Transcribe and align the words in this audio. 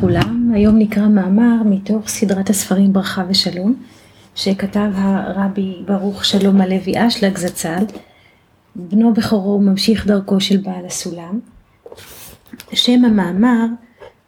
לכולם, 0.00 0.52
היום 0.54 0.78
נקרא 0.78 1.08
מאמר 1.08 1.62
מתוך 1.64 2.08
סדרת 2.08 2.50
הספרים 2.50 2.92
ברכה 2.92 3.24
ושלום 3.28 3.74
שכתב 4.34 4.90
הרבי 4.94 5.82
ברוך 5.86 6.24
שלום 6.24 6.60
הלוי 6.60 7.06
אשלג 7.06 7.36
זצ"ל, 7.36 7.84
בנו 8.76 9.14
בכורו 9.14 9.50
וממשיך 9.50 10.06
דרכו 10.06 10.40
של 10.40 10.56
בעל 10.56 10.86
הסולם. 10.86 11.40
שם 12.72 13.04
המאמר 13.04 13.66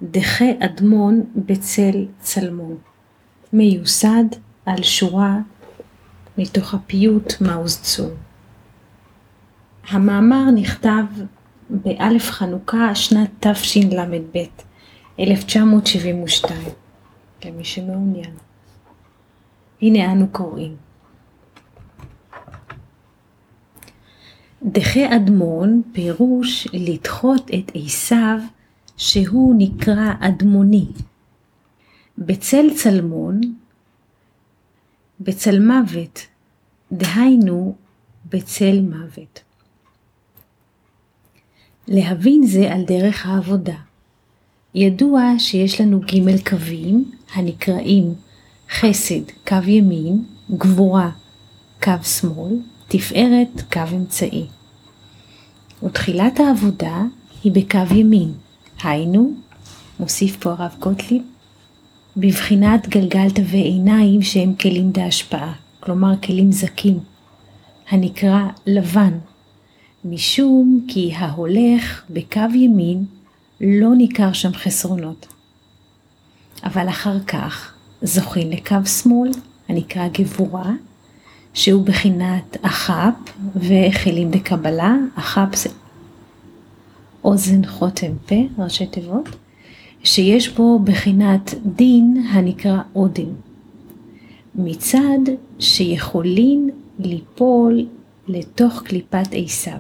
דחה 0.02 0.44
אדמון 0.60 1.24
בצל 1.36 2.06
צלמון, 2.20 2.76
מיוסד 3.52 4.24
על 4.66 4.82
שורה 4.82 5.38
מתוך 6.38 6.74
הפיוט 6.74 7.32
מעוז 7.40 7.80
צור. 7.80 8.10
המאמר 9.88 10.50
נכתב 10.54 11.04
באלף 11.70 12.30
חנוכה 12.30 12.94
שנת 12.94 13.46
תשל"ב 13.46 14.38
1972, 15.20 16.62
למי 17.44 17.64
שמעוניין. 17.64 18.34
הנה 19.82 20.12
אנו 20.12 20.28
קוראים. 20.28 20.76
דחה 24.62 25.16
אדמון 25.16 25.82
פירוש 25.92 26.68
לדחות 26.72 27.50
את 27.50 27.72
עשיו 27.74 28.38
שהוא 28.96 29.54
נקרא 29.58 30.12
אדמוני. 30.20 30.86
בצל 32.18 32.66
צלמון, 32.76 33.40
בצל 35.20 35.58
מוות, 35.60 36.26
דהיינו 36.92 37.76
בצל 38.26 38.80
מוות. 38.80 39.42
להבין 41.88 42.46
זה 42.46 42.72
על 42.72 42.84
דרך 42.84 43.26
העבודה. 43.26 43.76
ידוע 44.74 45.22
שיש 45.38 45.80
לנו 45.80 46.00
ג' 46.00 46.48
קווים 46.48 47.10
הנקראים 47.34 48.14
חסד 48.70 49.22
קו 49.48 49.56
ימין, 49.66 50.24
גבורה 50.50 51.10
קו 51.82 51.92
שמאל, 52.02 52.56
תפארת 52.88 53.62
קו 53.72 53.80
אמצעי. 53.96 54.46
ותחילת 55.82 56.40
העבודה 56.40 57.02
היא 57.44 57.52
בקו 57.52 57.94
ימין, 57.94 58.32
היינו, 58.82 59.32
מוסיף 60.00 60.36
פה 60.36 60.50
הרב 60.50 60.76
גוטליב, 60.78 61.22
בבחינת 62.16 62.88
גלגל 62.88 63.30
תווי 63.30 63.60
עיניים 63.60 64.22
שהם 64.22 64.54
כלים 64.54 64.92
בהשפעה, 64.92 65.52
כלומר 65.80 66.16
כלים 66.22 66.52
זכים, 66.52 66.98
הנקרא 67.90 68.42
לבן, 68.66 69.18
משום 70.04 70.84
כי 70.88 71.12
ההולך 71.14 72.02
בקו 72.10 72.54
ימין 72.54 73.04
לא 73.62 73.94
ניכר 73.96 74.32
שם 74.32 74.52
חסרונות. 74.52 75.26
אבל 76.64 76.88
אחר 76.88 77.20
כך 77.20 77.74
זוכים 78.02 78.50
לקו 78.50 78.86
שמאל, 78.86 79.30
הנקרא 79.68 80.08
גבורה, 80.08 80.72
שהוא 81.54 81.86
בחינת 81.86 82.56
אחאפ 82.62 83.14
וכלים 83.56 84.30
דקבלה, 84.30 84.96
אחאפ 85.14 85.56
זה 85.56 85.68
אוזן 87.24 87.66
חותם 87.66 88.12
פה, 88.26 88.34
ראשי 88.58 88.86
תיבות, 88.86 89.28
שיש 90.04 90.48
בו 90.48 90.78
בחינת 90.78 91.54
דין 91.76 92.26
הנקרא 92.30 92.78
אודם. 92.94 93.32
מצד 94.54 95.18
שיכולים 95.58 96.70
ליפול 96.98 97.86
לתוך 98.28 98.82
קליפת 98.82 99.28
עשיו, 99.32 99.78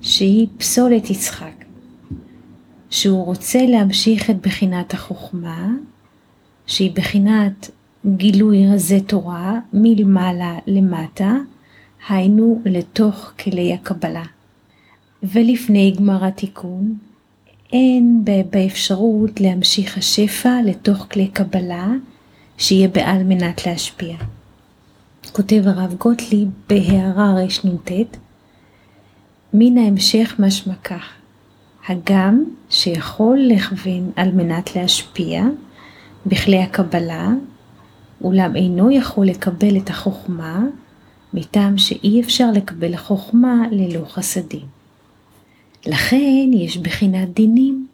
שהיא 0.00 0.46
פסולת 0.58 1.10
יצחק. 1.10 1.59
שהוא 2.90 3.24
רוצה 3.24 3.66
להמשיך 3.66 4.30
את 4.30 4.46
בחינת 4.46 4.94
החוכמה, 4.94 5.68
שהיא 6.66 6.92
בחינת 6.94 7.70
גילוי 8.06 8.66
רזי 8.66 9.00
תורה 9.00 9.58
מלמעלה 9.72 10.58
למטה, 10.66 11.34
היינו 12.08 12.62
לתוך 12.64 13.32
כלי 13.38 13.74
הקבלה. 13.74 14.24
ולפני 15.22 15.94
גמר 15.96 16.24
התיקון, 16.24 16.94
אין 17.72 18.24
באפשרות 18.50 19.40
להמשיך 19.40 19.98
השפע 19.98 20.58
לתוך 20.64 21.06
כלי 21.10 21.28
קבלה, 21.28 21.88
שיהיה 22.58 22.88
בעל 22.88 23.22
מנת 23.22 23.66
להשפיע. 23.66 24.16
כותב 25.32 25.62
הרב 25.66 25.94
גוטליב 25.94 26.48
בהערה 26.68 27.34
רנ"ט, 27.34 28.16
מן 29.54 29.78
ההמשך 29.78 30.36
משמע 30.38 30.74
כך 30.74 31.19
הגם 31.88 32.44
שיכול 32.70 33.38
לכוון 33.42 34.10
על 34.16 34.32
מנת 34.32 34.76
להשפיע 34.76 35.44
בכלי 36.26 36.58
הקבלה, 36.62 37.28
אולם 38.20 38.56
אינו 38.56 38.90
יכול 38.90 39.26
לקבל 39.26 39.76
את 39.76 39.90
החוכמה, 39.90 40.64
מטעם 41.34 41.78
שאי 41.78 42.20
אפשר 42.20 42.50
לקבל 42.54 42.96
חוכמה 42.96 43.62
ללא 43.70 44.04
חסדים. 44.04 44.66
לכן 45.86 46.50
יש 46.52 46.76
בחינת 46.76 47.28
דינים, 47.34 47.86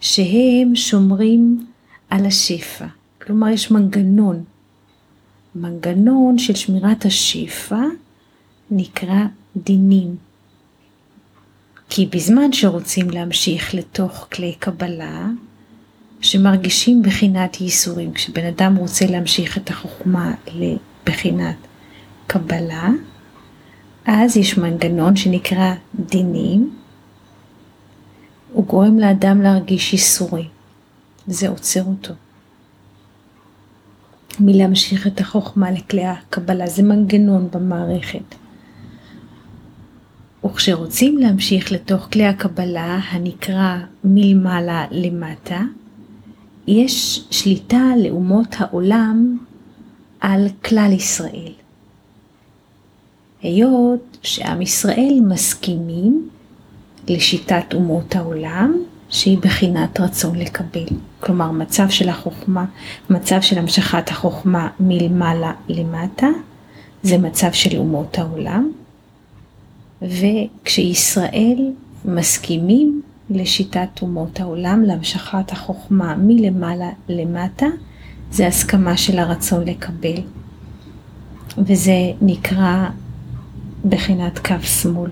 שהם 0.00 0.76
שומרים 0.76 1.66
על 2.10 2.26
השפע. 2.26 2.86
כלומר, 3.22 3.48
יש 3.48 3.70
מנגנון. 3.70 4.44
מנגנון 5.54 6.38
של 6.38 6.54
שמירת 6.54 7.04
השפע 7.04 7.82
נקרא 8.70 9.24
דינים. 9.56 10.16
כי 11.90 12.06
בזמן 12.06 12.52
שרוצים 12.52 13.10
להמשיך 13.10 13.74
לתוך 13.74 14.26
כלי 14.32 14.54
קבלה, 14.58 15.26
שמרגישים 16.20 17.02
בחינת 17.02 17.60
ייסורים, 17.60 18.12
כשבן 18.12 18.44
אדם 18.44 18.76
רוצה 18.76 19.06
להמשיך 19.06 19.58
את 19.58 19.70
החוכמה 19.70 20.34
לבחינת 20.46 21.56
קבלה, 22.26 22.88
אז 24.06 24.36
יש 24.36 24.58
מנגנון 24.58 25.16
שנקרא 25.16 25.74
דינים, 25.94 26.76
הוא 28.52 28.66
גורם 28.66 28.98
לאדם 28.98 29.42
להרגיש 29.42 29.92
ייסורים, 29.92 30.48
זה 31.26 31.48
עוצר 31.48 31.84
אותו. 31.84 32.14
מלהמשיך 34.40 35.06
את 35.06 35.20
החוכמה 35.20 35.70
לכלי 35.70 36.04
הקבלה, 36.04 36.66
זה 36.66 36.82
מנגנון 36.82 37.48
במערכת. 37.52 38.39
וכשרוצים 40.44 41.18
להמשיך 41.18 41.72
לתוך 41.72 42.08
כלי 42.12 42.26
הקבלה 42.26 42.98
הנקרא 43.10 43.78
מלמעלה 44.04 44.86
למטה, 44.90 45.60
יש 46.66 47.24
שליטה 47.30 47.84
לאומות 48.02 48.56
העולם 48.58 49.38
על 50.20 50.48
כלל 50.64 50.92
ישראל. 50.92 51.52
היות 53.42 54.18
שעם 54.22 54.62
ישראל 54.62 55.20
מסכימים 55.28 56.28
לשיטת 57.08 57.74
אומות 57.74 58.16
העולם, 58.16 58.74
שהיא 59.08 59.38
בחינת 59.38 60.00
רצון 60.00 60.38
לקבל. 60.38 60.86
כלומר, 61.20 61.50
מצב 61.50 61.88
של 61.88 62.08
החוכמה, 62.08 62.64
מצב 63.10 63.40
של 63.40 63.58
המשכת 63.58 64.08
החוכמה 64.08 64.68
מלמעלה 64.80 65.52
למטה, 65.68 66.28
זה 67.02 67.18
מצב 67.18 67.52
של 67.52 67.76
אומות 67.76 68.18
העולם. 68.18 68.70
וכשישראל 70.02 71.72
מסכימים 72.04 73.02
לשיטת 73.30 73.88
אומות 74.02 74.40
העולם, 74.40 74.82
להמשכת 74.82 75.52
החוכמה 75.52 76.16
מלמעלה 76.16 76.90
למטה, 77.08 77.66
זה 78.32 78.46
הסכמה 78.46 78.96
של 78.96 79.18
הרצון 79.18 79.64
לקבל. 79.64 80.22
וזה 81.58 82.12
נקרא 82.22 82.88
בחינת 83.88 84.38
קו 84.38 84.62
שמאל. 84.62 85.10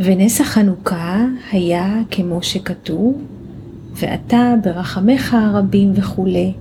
ונס 0.00 0.40
החנוכה 0.40 1.26
היה 1.52 1.96
כמו 2.10 2.42
שכתוב, 2.42 3.22
ואתה 3.94 4.54
ברחמך 4.64 5.34
הרבים 5.34 5.92
וכולי, 5.94 6.52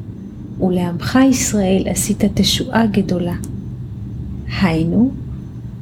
ולעמך 0.60 1.20
ישראל 1.30 1.84
עשית 1.86 2.24
תשועה 2.34 2.86
גדולה. 2.86 3.36
היינו, 4.62 5.12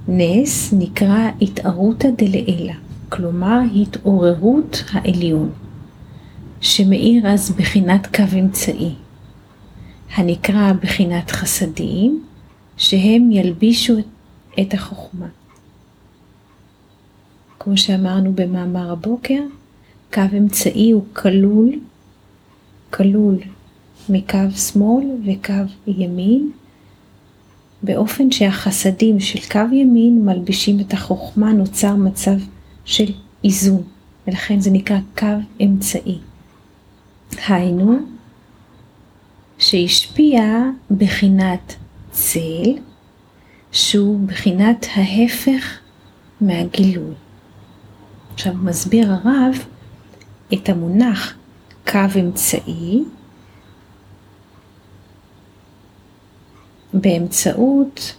נס 0.07 0.73
נקרא 0.73 1.29
התערותא 1.41 2.09
דלעילא, 2.17 2.73
כלומר 3.09 3.59
התעוררות 3.75 4.83
העליון, 4.91 5.51
שמאיר 6.61 7.27
אז 7.27 7.51
בחינת 7.51 8.15
קו 8.15 8.39
אמצעי, 8.39 8.93
הנקרא 10.15 10.73
בחינת 10.73 11.31
חסדים, 11.31 12.23
שהם 12.77 13.31
ילבישו 13.31 13.93
את 14.61 14.73
החוכמה. 14.73 15.27
כמו 17.59 17.77
שאמרנו 17.77 18.33
במאמר 18.35 18.91
הבוקר, 18.91 19.41
קו 20.13 20.21
אמצעי 20.37 20.91
הוא 20.91 21.03
כלול, 21.13 21.71
כלול 22.89 23.37
מקו 24.09 24.51
שמאל 24.55 25.05
וקו 25.25 25.53
ימין, 25.87 26.51
באופן 27.83 28.31
שהחסדים 28.31 29.19
של 29.19 29.39
קו 29.51 29.73
ימין 29.73 30.25
מלבישים 30.25 30.79
את 30.79 30.93
החוכמה, 30.93 31.53
נוצר 31.53 31.95
מצב 31.95 32.35
של 32.85 33.11
איזון, 33.43 33.83
ולכן 34.27 34.59
זה 34.59 34.71
נקרא 34.71 34.97
קו 35.17 35.27
אמצעי. 35.61 36.17
היינו, 37.47 37.99
שהשפיע 39.57 40.41
בחינת 40.91 41.75
צל, 42.11 42.73
שהוא 43.71 44.27
בחינת 44.27 44.85
ההפך 44.95 45.79
מהגילוי. 46.41 47.13
עכשיו 48.33 48.53
מסביר 48.53 49.13
הרב 49.13 49.65
את 50.53 50.69
המונח 50.69 51.33
קו 51.87 51.99
אמצעי 52.19 53.03
באמצעות 57.01 58.15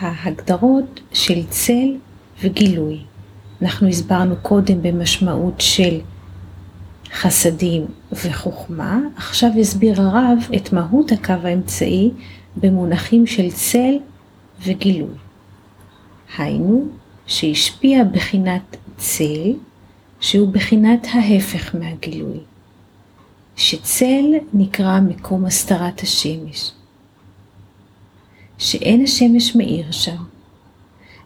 ההגדרות 0.00 1.00
של 1.12 1.46
צל 1.46 1.96
וגילוי. 2.42 3.00
אנחנו 3.62 3.88
הסברנו 3.88 4.34
קודם 4.42 4.82
במשמעות 4.82 5.54
של 5.60 6.00
חסדים 7.12 7.86
וחוכמה, 8.12 9.00
עכשיו 9.16 9.50
הסביר 9.60 10.02
הרב 10.02 10.38
את 10.56 10.72
מהות 10.72 11.12
הקו 11.12 11.32
האמצעי 11.32 12.10
במונחים 12.56 13.26
של 13.26 13.50
צל 13.50 13.94
וגילוי. 14.62 15.14
היינו, 16.38 16.88
שהשפיע 17.26 18.04
בחינת 18.04 18.76
צל, 18.96 19.52
שהוא 20.20 20.48
בחינת 20.52 21.06
ההפך 21.12 21.74
מהגילוי. 21.74 22.38
שצל 23.56 24.24
נקרא 24.54 25.00
מקום 25.00 25.44
הסתרת 25.44 26.00
השמש. 26.00 26.72
שאין 28.60 29.04
השמש 29.04 29.56
מאיר 29.56 29.90
שם, 29.90 30.16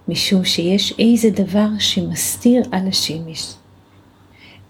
משום 0.09 0.45
שיש 0.45 0.95
איזה 0.99 1.31
דבר 1.31 1.69
שמסתיר 1.79 2.63
על 2.73 2.89
השמש. 2.89 3.55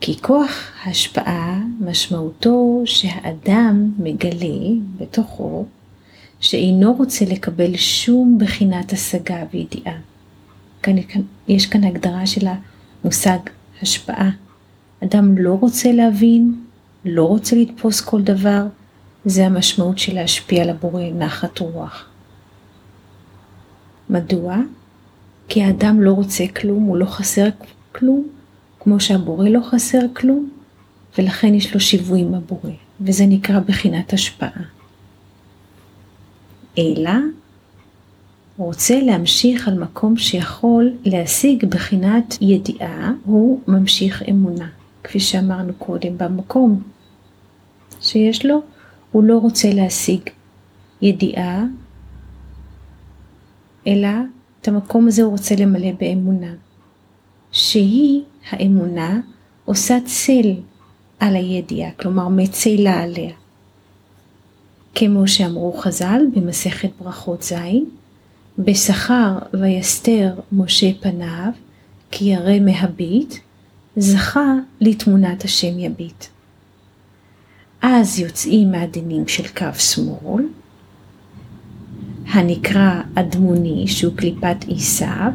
כי 0.01 0.23
כוח 0.23 0.73
ההשפעה 0.83 1.61
משמעותו 1.81 2.83
שהאדם 2.85 3.93
מגלה 3.99 4.75
בתוכו 4.97 5.67
שאינו 6.41 6.93
רוצה 6.93 7.25
לקבל 7.25 7.77
שום 7.77 8.39
בחינת 8.41 8.93
השגה 8.93 9.45
וידיעה. 9.53 9.97
כאן, 10.83 10.97
יש 11.49 11.67
כאן 11.67 11.85
הגדרה 11.85 12.27
של 12.27 12.47
המושג 13.03 13.39
השפעה. 13.83 14.31
אדם 15.05 15.39
לא 15.39 15.55
רוצה 15.61 15.93
להבין, 15.93 16.55
לא 17.05 17.25
רוצה 17.25 17.57
לתפוס 17.57 18.01
כל 18.01 18.23
דבר, 18.23 18.63
זה 19.25 19.47
המשמעות 19.47 19.99
של 19.99 20.15
להשפיע 20.15 20.63
על 20.63 20.71
הבורא 20.71 21.03
נחת 21.19 21.59
רוח. 21.59 22.14
מדוע? 24.15 24.57
כי 25.49 25.63
האדם 25.63 26.01
לא 26.01 26.13
רוצה 26.13 26.45
כלום, 26.61 26.83
הוא 26.83 26.97
לא 26.97 27.07
חסר 27.07 27.49
כלום, 27.93 28.29
כמו 28.81 29.01
שהבורא 29.01 29.49
לא 29.49 29.61
חסר 29.71 30.01
כלום, 30.13 30.51
ולכן 31.19 31.55
יש 31.55 31.75
לו 31.75 31.81
שיווי 31.81 32.21
עם 32.21 32.35
הבורא, 32.35 32.71
וזה 33.01 33.27
נקרא 33.27 33.61
בחינת 33.61 34.13
השפעה. 34.13 34.63
אלא 36.79 37.11
הוא 38.57 38.67
רוצה 38.67 39.01
להמשיך 39.01 39.69
על 39.69 39.79
מקום 39.79 40.17
שיכול 40.17 40.93
להשיג 41.05 41.65
בחינת 41.65 42.39
ידיעה, 42.41 43.13
הוא 43.25 43.61
ממשיך 43.69 44.23
אמונה, 44.31 44.69
כפי 45.05 45.21
שאמרנו 45.21 45.73
קודם, 45.79 46.19
במקום 46.19 46.83
שיש 48.01 48.47
לו, 48.47 48.63
הוא 49.13 49.25
לא 49.25 49.39
רוצה 49.39 49.71
להשיג 49.73 50.21
ידיעה, 51.03 51.65
אלא 53.87 54.09
את 54.61 54.69
המקום 54.69 55.07
הזה 55.07 55.23
הוא 55.23 55.31
רוצה 55.31 55.55
למלא 55.55 55.93
באמונה, 56.01 56.53
שהיא 57.53 58.23
האמונה 58.51 59.21
עושה 59.65 59.99
צל 60.05 60.55
על 61.21 61.37
הידיעה, 61.37 61.91
כלומר 61.91 62.29
מצלה 62.29 63.03
עליה. 63.03 63.33
כמו 64.95 65.29
שאמרו 65.29 65.73
חז"ל 65.73 66.21
במסכת 66.35 66.91
ברכות 67.01 67.43
ז', 67.43 67.55
בשכר 68.59 69.39
ויסתר 69.61 70.35
משה 70.53 70.91
פניו, 71.01 71.51
כי 72.11 72.25
ירא 72.25 72.59
מהביט, 72.61 73.35
זכה 73.97 74.55
לתמונת 74.81 75.45
השם 75.45 75.79
יביט. 75.79 76.25
אז 77.83 78.19
יוצאים 78.19 78.73
מהדינים 78.73 79.29
של 79.29 79.49
קו 79.49 79.79
שמאל, 79.79 80.45
הנקרא 82.29 83.01
אדמוני 83.15 83.87
שהוא 83.87 84.15
קליפת 84.17 84.57
עשיו, 84.69 85.33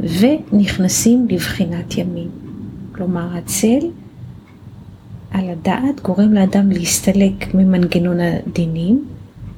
ונכנסים 0.00 1.26
לבחינת 1.30 1.98
ימין. 1.98 2.28
כלומר 2.92 3.36
הצל 3.36 3.90
על 5.30 5.50
הדעת 5.50 6.00
גורם 6.02 6.32
לאדם 6.32 6.70
להסתלק 6.70 7.54
ממנגנון 7.54 8.18
הדינים, 8.20 9.04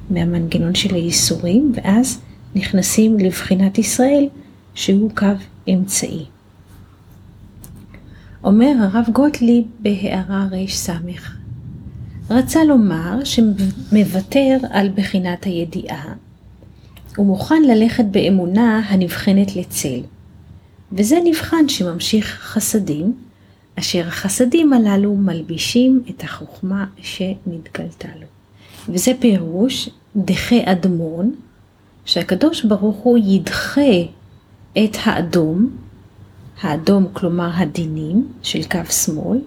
מהמנגנון 0.09 0.75
של 0.75 0.95
הייסורים, 0.95 1.71
ואז 1.75 2.21
נכנסים 2.55 3.19
לבחינת 3.19 3.77
ישראל 3.77 4.27
שהוא 4.75 5.11
קו 5.15 5.25
אמצעי. 5.69 6.25
אומר 8.43 8.73
הרב 8.79 9.05
גוטליב 9.13 9.65
בהערה 9.79 10.47
רס 10.51 10.89
רצה 12.29 12.63
לומר 12.63 13.23
שמוותר 13.23 14.57
על 14.71 14.89
בחינת 14.95 15.43
הידיעה 15.43 16.13
הוא 17.17 17.25
מוכן 17.25 17.63
ללכת 17.63 18.05
באמונה 18.05 18.79
הנבחנת 18.89 19.55
לצל, 19.55 19.99
וזה 20.91 21.17
נבחן 21.23 21.69
שממשיך 21.69 22.25
חסדים, 22.25 23.13
אשר 23.79 24.07
החסדים 24.07 24.73
הללו 24.73 25.15
מלבישים 25.15 26.03
את 26.09 26.23
החוכמה 26.23 26.85
שנתגלתה 27.01 28.07
לו. 28.19 28.27
וזה 28.89 29.11
פירוש 29.19 29.89
דחי 30.15 30.61
אדמון, 30.65 31.35
שהקדוש 32.05 32.65
ברוך 32.65 32.97
הוא 32.97 33.17
ידחה 33.17 34.01
את 34.73 34.97
האדום, 35.03 35.69
האדום 36.61 37.07
כלומר 37.13 37.49
הדינים 37.53 38.27
של 38.43 38.63
קו 38.63 38.91
שמאל, 38.91 39.39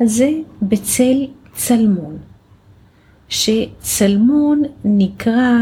הזה 0.00 0.30
בצל 0.62 1.26
צלמון, 1.54 2.18
שצלמון 3.28 4.62
נקרא 4.84 5.52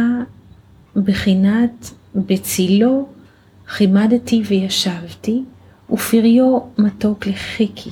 בחינת 1.06 1.90
בצילו 2.14 3.08
חימדתי 3.68 4.42
וישבתי, 4.48 5.42
ופריו 5.90 6.58
מתוק 6.78 7.26
לחיכי. 7.26 7.90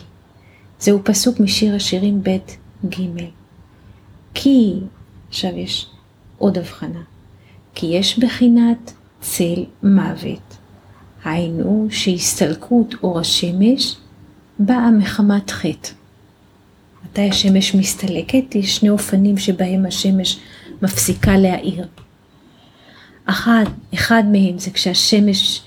זהו 0.80 1.00
פסוק 1.04 1.40
משיר 1.40 1.74
השירים 1.74 2.22
ב' 2.22 2.36
ג'. 2.88 3.24
כי, 4.34 4.74
עכשיו 5.28 5.50
יש 5.56 5.86
עוד 6.38 6.58
הבחנה, 6.58 7.02
כי 7.74 7.86
יש 7.86 8.18
בחינת 8.18 8.92
צל 9.20 9.64
מוות, 9.82 10.56
היינו 11.24 11.86
שהסתלקות 11.90 12.94
אור 13.02 13.20
השמש 13.20 13.96
באה 14.58 14.90
מחמת 14.90 15.50
חטא. 15.50 15.90
מתי 17.04 17.28
השמש 17.28 17.74
מסתלקת? 17.74 18.54
יש 18.54 18.76
שני 18.76 18.90
אופנים 18.90 19.38
שבהם 19.38 19.86
השמש 19.86 20.40
מפסיקה 20.82 21.36
להאיר. 21.38 21.86
אחד, 23.26 23.64
אחד 23.94 24.22
מהם 24.32 24.58
זה 24.58 24.70
כשהשמש 24.70 25.62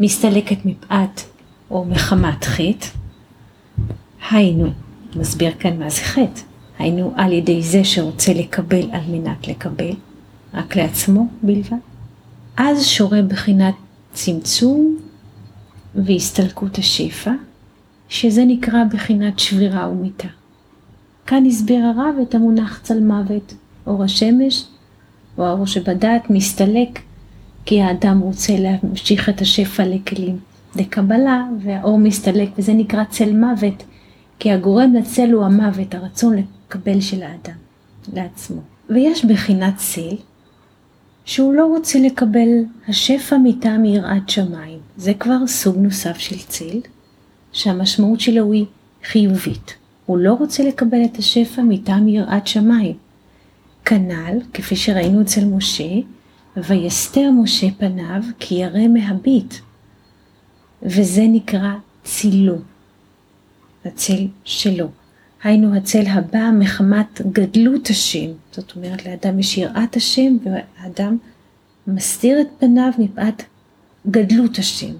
מסתלקת 0.00 0.64
מפאת 0.64 1.20
או 1.70 1.84
מחמת 1.84 2.44
חטא, 2.44 2.86
היינו, 4.30 4.70
מסביר 5.16 5.52
כאן 5.58 5.78
מה 5.78 5.90
זה 5.90 6.00
חטא, 6.00 6.40
היינו 6.78 7.12
על 7.16 7.32
ידי 7.32 7.62
זה 7.62 7.84
שרוצה 7.84 8.32
לקבל 8.32 8.90
על 8.92 9.00
מנת 9.08 9.48
לקבל, 9.48 9.92
רק 10.54 10.76
לעצמו 10.76 11.28
בלבד. 11.42 11.76
אז 12.56 12.86
שורה 12.86 13.22
בחינת 13.22 13.74
צמצום 14.12 14.98
והסתלקות 15.94 16.78
השפע, 16.78 17.32
שזה 18.08 18.44
נקרא 18.44 18.84
בחינת 18.90 19.38
שבירה 19.38 19.88
ומיתה. 19.88 20.28
כאן 21.26 21.46
הסביר 21.46 21.84
הרב 21.84 22.14
את 22.22 22.34
המונח 22.34 22.80
צל 22.82 23.00
מוות, 23.00 23.54
אור 23.86 24.04
השמש 24.04 24.64
או 25.40 25.44
האור 25.44 25.66
שבדעת 25.66 26.30
מסתלק 26.30 27.00
כי 27.64 27.82
האדם 27.82 28.20
רוצה 28.20 28.52
להמשיך 28.58 29.28
את 29.28 29.40
השפע 29.40 29.84
לכלים 29.86 30.38
לקבלה 30.76 31.44
והאור 31.62 31.98
מסתלק 31.98 32.48
וזה 32.58 32.72
נקרא 32.72 33.04
צל 33.04 33.32
מוות 33.32 33.82
כי 34.38 34.52
הגורם 34.52 34.94
לצל 34.94 35.30
הוא 35.30 35.44
המוות, 35.44 35.94
הרצון 35.94 36.36
לקבל 36.36 37.00
של 37.00 37.22
האדם 37.22 37.56
לעצמו. 38.12 38.60
ויש 38.90 39.24
בחינת 39.24 39.76
צל 39.76 40.16
שהוא 41.24 41.54
לא 41.54 41.66
רוצה 41.66 41.98
לקבל 41.98 42.48
השפע 42.88 43.36
מטעם 43.44 43.84
יראת 43.84 44.28
שמיים. 44.28 44.78
זה 44.96 45.14
כבר 45.14 45.46
סוג 45.46 45.76
נוסף 45.76 46.18
של 46.18 46.38
צל 46.38 46.80
שהמשמעות 47.52 48.20
שלו 48.20 48.52
היא 48.52 48.64
חיובית. 49.04 49.74
הוא 50.06 50.18
לא 50.18 50.32
רוצה 50.32 50.62
לקבל 50.62 51.04
את 51.04 51.16
השפע 51.16 51.62
מטעם 51.62 52.08
יראת 52.08 52.46
שמיים. 52.46 53.09
כנ"ל, 53.84 54.38
כפי 54.54 54.76
שראינו 54.76 55.22
אצל 55.22 55.44
משה, 55.44 55.94
ויסתר 56.56 57.30
משה 57.42 57.66
פניו 57.78 58.22
כי 58.38 58.54
ירא 58.54 58.88
מהביט, 58.88 59.54
וזה 60.82 61.22
נקרא 61.28 61.72
צילו. 62.04 62.56
הצל 63.84 64.26
שלו. 64.44 64.88
היינו 65.42 65.76
הצל 65.76 66.06
הבא 66.06 66.50
מחמת 66.58 67.20
גדלות 67.32 67.90
השם, 67.90 68.30
זאת 68.52 68.76
אומרת 68.76 69.06
לאדם 69.06 69.38
יש 69.38 69.58
יראת 69.58 69.96
השם 69.96 70.36
והאדם 70.44 71.16
מסתיר 71.86 72.40
את 72.40 72.46
פניו 72.58 72.90
מפאת 72.98 73.42
גדלות 74.10 74.58
השם, 74.58 74.94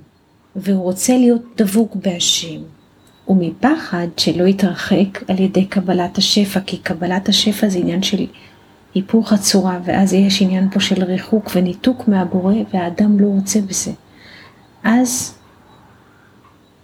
והוא 0.56 0.82
רוצה 0.82 1.18
להיות 1.18 1.42
דבוק 1.56 1.96
בהשם. 1.96 2.60
ומפחד 3.28 4.06
שלא 4.16 4.44
יתרחק 4.44 5.30
על 5.30 5.40
ידי 5.40 5.66
קבלת 5.66 6.18
השפע, 6.18 6.60
כי 6.60 6.78
קבלת 6.78 7.28
השפע 7.28 7.68
זה 7.68 7.78
עניין 7.78 8.02
של 8.02 8.26
היפוך 8.94 9.32
הצורה, 9.32 9.78
ואז 9.84 10.12
יש 10.12 10.42
עניין 10.42 10.70
פה 10.70 10.80
של 10.80 11.04
ריחוק 11.04 11.50
וניתוק 11.54 12.08
מהבורא, 12.08 12.54
והאדם 12.72 13.20
לא 13.20 13.26
רוצה 13.26 13.60
בזה. 13.60 13.92
אז 14.84 15.34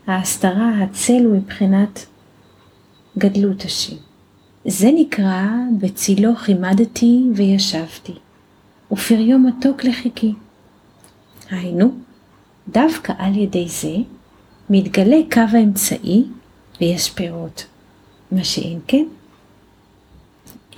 ההסתרה, 0.06 0.70
הצל 0.82 1.24
הוא 1.24 1.36
מבחינת 1.36 2.06
גדלות 3.18 3.62
השם. 3.64 3.96
זה 4.64 4.90
נקרא 4.94 5.46
בצילו 5.78 6.36
חימדתי 6.36 7.22
וישבתי, 7.34 8.14
ופריו 8.92 9.38
מתוק 9.38 9.84
לחיכי. 9.84 10.32
היינו, 11.50 11.90
דווקא 12.68 13.12
על 13.18 13.36
ידי 13.36 13.68
זה 13.68 13.96
מתגלה 14.70 15.16
קו 15.32 15.40
האמצעי 15.52 16.24
ויש 16.80 17.10
פירות, 17.10 17.66
מה 18.32 18.44
שאין 18.44 18.78
כן. 18.86 19.04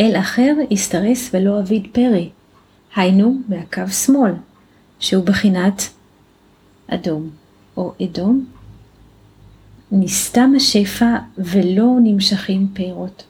אל 0.00 0.16
אחר 0.20 0.54
יסתרס 0.70 1.30
ולא 1.34 1.60
אביד 1.60 1.86
פרי, 1.92 2.30
היינו 2.96 3.40
מהקו 3.48 3.88
שמאל, 3.88 4.32
שהוא 5.00 5.24
בחינת 5.24 5.82
אדום 6.88 7.30
או 7.76 7.92
אדום. 8.02 8.46
נסתם 9.92 10.52
השפע 10.56 11.16
ולא 11.38 11.96
נמשכים 12.02 12.68
פירות. 12.72 13.24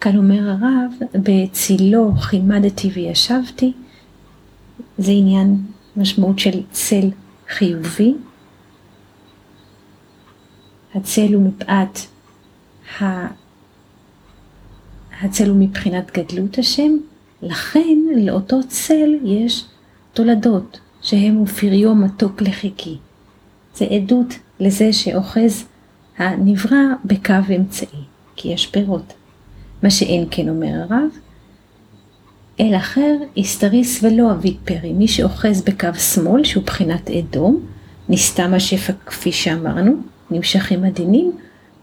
כאן 0.00 0.16
אומר 0.16 0.50
הרב, 0.50 0.92
בצילו 1.14 2.12
חימדתי 2.16 2.90
וישבתי, 2.94 3.72
זה 4.98 5.12
עניין, 5.12 5.56
משמעות 5.96 6.38
של 6.38 6.62
צל 6.70 7.10
חיובי. 7.48 8.14
הצל 10.94 11.34
הוא 11.34 11.42
מפאת 11.42 11.98
הצל 15.22 15.48
הוא 15.48 15.56
מבחינת 15.60 16.18
גדלות 16.18 16.58
השם, 16.58 16.96
לכן 17.42 17.98
לאותו 18.16 18.56
צל 18.68 19.14
יש 19.24 19.64
תולדות, 20.12 20.80
שהם 21.02 21.42
ופריו 21.42 21.94
מתוק 21.94 22.42
לחיקי. 22.42 22.96
זה 23.74 23.84
עדות 23.84 24.34
לזה 24.60 24.92
שאוחז 24.92 25.64
הנברא 26.18 26.78
בקו 27.04 27.34
אמצעי, 27.56 28.02
כי 28.36 28.48
יש 28.48 28.66
פירות. 28.66 29.12
מה 29.82 29.90
שאין 29.90 30.26
כן 30.30 30.48
אומר 30.48 30.68
הרב, 30.68 31.10
אל 32.60 32.74
אחר 32.76 33.16
הסתריס 33.36 34.04
ולא 34.04 34.32
אביא 34.32 34.54
פרי, 34.64 34.92
מי 34.92 35.08
שאוחז 35.08 35.62
בקו 35.62 35.94
שמאל, 35.94 36.44
שהוא 36.44 36.64
בחינת 36.64 37.10
אדום, 37.10 37.66
נסתם 38.08 38.54
השפע 38.54 38.92
כפי 39.06 39.32
שאמרנו, 39.32 39.92
נמשכים 40.30 40.84
הדינים, 40.84 41.32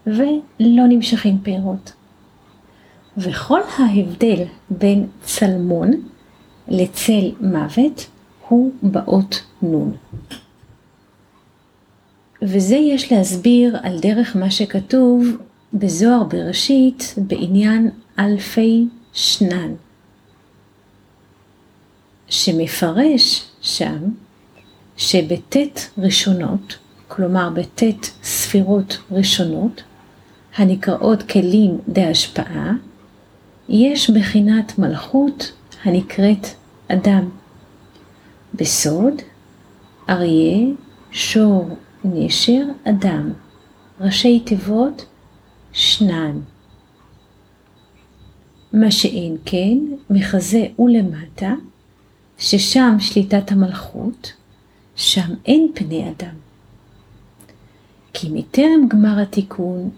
ולא 0.06 0.86
נמשכים 0.88 1.38
פירות. 1.42 1.92
וכל 3.18 3.60
ההבדל 3.78 4.44
בין 4.70 5.06
צלמון 5.22 5.90
לצל 6.68 7.30
מוות 7.40 8.06
הוא 8.48 8.72
באות 8.82 9.42
נון. 9.62 9.96
וזה 12.42 12.76
יש 12.76 13.12
להסביר 13.12 13.76
על 13.82 13.98
דרך 14.00 14.36
מה 14.36 14.50
שכתוב 14.50 15.26
בזוהר 15.74 16.24
בראשית 16.24 17.14
בעניין 17.16 17.90
אלפי 18.18 18.86
שנן, 19.12 19.72
שמפרש 22.28 23.44
שם 23.60 23.98
שבט' 24.96 25.56
ראשונות, 25.98 26.78
כלומר 27.08 27.50
בט' 27.50 27.82
ספירות 28.22 28.98
ראשונות, 29.10 29.82
הנקראות 30.56 31.22
כלים 31.22 31.78
דהשפעה, 31.88 32.72
יש 33.68 34.10
בחינת 34.10 34.78
מלכות 34.78 35.52
הנקראת 35.84 36.46
אדם. 36.88 37.28
בסוד, 38.54 39.14
אריה, 40.08 40.66
שור, 41.10 41.76
נשר, 42.04 42.62
אדם. 42.84 43.32
ראשי 44.00 44.40
תיבות, 44.40 45.04
שנן. 45.72 46.40
מה 48.72 48.90
שאין 48.90 49.36
כן, 49.44 49.78
מחזה 50.10 50.66
ולמטה, 50.78 51.54
ששם 52.38 52.96
שליטת 53.00 53.52
המלכות, 53.52 54.32
שם 54.96 55.34
אין 55.46 55.68
פני 55.74 56.10
אדם. 56.10 56.34
כי 58.12 58.28
מטרם 58.32 58.88
גמר 58.88 59.20
התיקון, 59.20 59.90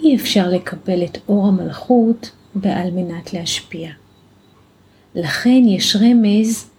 אי 0.00 0.16
אפשר 0.16 0.48
לקבל 0.48 1.04
את 1.04 1.18
אור 1.28 1.46
המלכות 1.46 2.30
בעל 2.54 2.90
מנת 2.90 3.32
להשפיע. 3.32 3.90
לכן 5.14 5.62
יש 5.66 5.96
רמז 5.96 6.70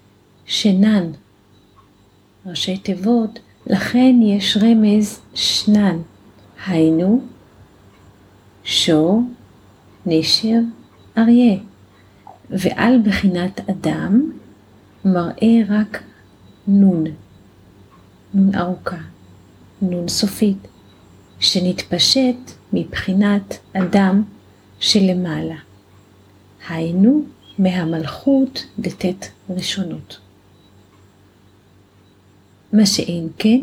שנן, 0.45 1.11
ראשי 2.45 2.77
תיבות, 2.77 3.39
לכן 3.67 4.15
יש 4.23 4.57
רמז 4.57 5.19
שנן, 5.33 5.97
היינו 6.67 7.21
שור, 8.63 9.21
נשר, 10.05 10.59
אריה, 11.17 11.57
ועל 12.49 13.01
בחינת 13.03 13.69
אדם 13.69 14.31
מראה 15.05 15.61
רק 15.69 16.03
נון, 16.67 17.03
נון 18.33 18.55
ארוכה, 18.55 18.97
נון 19.81 20.07
סופית, 20.07 20.67
שנתפשט 21.39 22.51
מבחינת 22.73 23.57
אדם 23.73 24.23
שלמעלה. 24.79 25.64
היינו 26.69 27.23
מהמלכות 27.59 28.65
דתת 28.79 29.25
ראשונות. 29.49 30.19
מה 32.73 32.85
שאין 32.85 33.29
כן, 33.37 33.59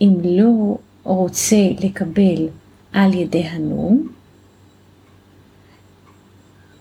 אם 0.00 0.14
לא 0.24 0.78
רוצה 1.02 1.56
לקבל 1.80 2.48
על 2.92 3.14
ידי 3.14 3.42
הנום, 3.42 4.08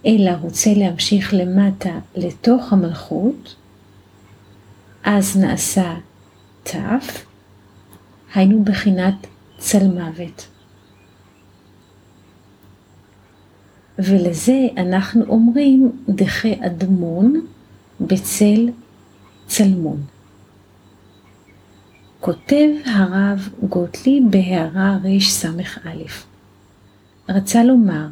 אלא 0.05 0.31
רוצה 0.41 0.73
להמשיך 0.73 1.33
למטה 1.33 1.99
לתוך 2.15 2.73
המלכות, 2.73 3.55
אז 5.03 5.37
נעשה 5.37 5.95
ת', 6.63 6.75
היינו 8.35 8.63
בחינת 8.63 9.27
צלמוות. 9.57 10.47
ולזה 13.99 14.67
אנחנו 14.77 15.25
אומרים 15.25 15.91
דחי 16.09 16.55
אדמון 16.65 17.45
בצל 18.01 18.69
צלמון. 19.47 20.01
כותב 22.19 22.69
הרב 22.85 23.49
גוטליב 23.69 24.23
בהערה 24.29 24.97
רס"א, 25.03 25.49
רצה 27.29 27.63
לומר 27.63 28.07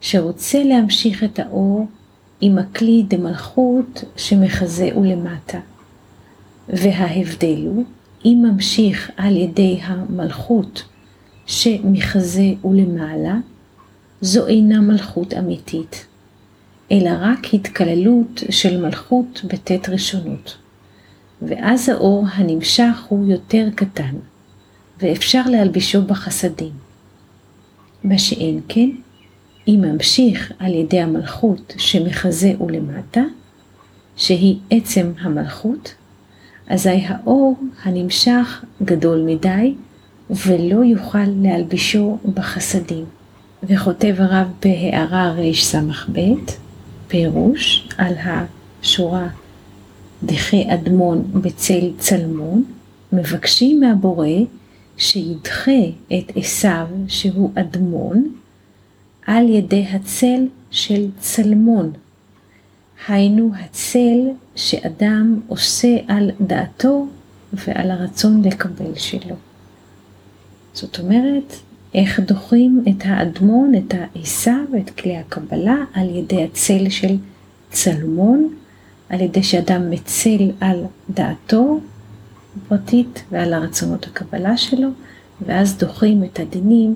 שרוצה 0.00 0.64
להמשיך 0.64 1.24
את 1.24 1.38
האור 1.38 1.86
עם 2.40 2.58
הכלי 2.58 3.04
דמלכות 3.08 4.04
שמחזה 4.16 4.88
ולמטה, 4.96 5.58
וההבדל 6.68 7.66
הוא 7.66 7.84
אם 8.24 8.46
ממשיך 8.50 9.10
על 9.16 9.36
ידי 9.36 9.78
המלכות 9.82 10.82
שמחזה 11.46 12.52
ולמעלה, 12.64 13.36
זו 14.20 14.46
אינה 14.46 14.80
מלכות 14.80 15.34
אמיתית, 15.34 16.06
אלא 16.92 17.10
רק 17.20 17.54
התקללות 17.54 18.42
של 18.50 18.80
מלכות 18.80 19.44
בט' 19.44 19.88
ראשונות. 19.88 20.56
ואז 21.42 21.88
האור 21.88 22.24
הנמשך 22.32 23.04
הוא 23.08 23.26
יותר 23.26 23.68
קטן, 23.74 24.14
ואפשר 25.02 25.42
להלבישו 25.46 26.02
בחסדים. 26.02 26.72
מה 28.04 28.18
שאין 28.18 28.60
כן, 28.68 28.90
אם 29.68 29.84
ממשיך 29.92 30.52
על 30.58 30.74
ידי 30.74 31.00
המלכות 31.00 31.74
שמחזה 31.78 32.52
ולמטה, 32.60 33.22
שהיא 34.16 34.58
עצם 34.70 35.12
המלכות, 35.20 35.94
אזי 36.68 37.04
האור 37.06 37.56
הנמשך 37.82 38.64
גדול 38.82 39.22
מדי, 39.26 39.74
ולא 40.30 40.84
יוכל 40.84 41.26
להלבישו 41.42 42.18
בחסדים. 42.34 43.04
וכותב 43.62 44.14
הרב 44.18 44.46
בהערה 44.62 45.32
רס"ב, 45.32 46.20
פירוש 47.08 47.88
על 47.98 48.14
השורה 48.18 49.28
דחי 50.22 50.74
אדמון 50.74 51.30
בצל 51.34 51.90
צלמון, 51.98 52.64
מבקשים 53.12 53.80
מהבורא 53.80 54.28
שידחה 54.96 55.80
את 56.12 56.32
עשיו, 56.36 56.86
שהוא 57.08 57.50
אדמון, 57.54 58.34
על 59.26 59.48
ידי 59.48 59.86
הצל 59.90 60.46
של 60.70 61.06
צלמון. 61.18 61.92
היינו 63.08 63.50
הצל 63.60 64.28
שאדם 64.56 65.40
עושה 65.48 65.96
על 66.08 66.30
דעתו 66.40 67.06
ועל 67.52 67.90
הרצון 67.90 68.42
לקבל 68.44 68.94
שלו. 68.94 69.36
זאת 70.72 70.98
אומרת, 70.98 71.54
איך 71.94 72.20
דוחים 72.20 72.84
את 72.88 73.02
האדמון, 73.04 73.72
את 73.74 73.94
העשיו, 73.94 74.64
את 74.78 74.90
כלי 74.90 75.16
הקבלה, 75.16 75.76
על 75.94 76.16
ידי 76.16 76.44
הצל 76.44 76.88
של 76.88 77.16
צלמון, 77.70 78.54
על 79.08 79.20
ידי 79.20 79.42
שאדם 79.42 79.90
מצל 79.90 80.50
על 80.60 80.84
דעתו 81.10 81.80
הפרטית 82.56 83.22
ועל 83.30 83.52
הרצונות 83.52 84.06
הקבלה 84.06 84.56
שלו, 84.56 84.88
ואז 85.46 85.78
דוחים 85.78 86.24
את 86.24 86.40
הדינים 86.40 86.94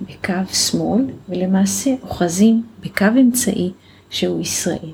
בקו 0.00 0.54
שמאל, 0.54 1.04
ולמעשה 1.28 1.90
אוחזים 2.02 2.62
בקו 2.80 3.06
אמצעי 3.20 3.72
שהוא 4.10 4.40
ישראל. 4.40 4.92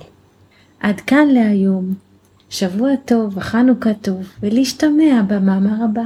עד 0.80 1.00
כאן 1.00 1.28
להיום. 1.28 1.94
שבוע 2.50 2.90
טוב 3.04 3.38
וחנוכה 3.38 3.94
טוב, 3.94 4.28
ולהשתמע 4.42 5.22
במאמר 5.28 5.84
הבא. 5.84 6.02